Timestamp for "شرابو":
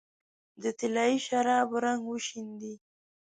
1.25-1.77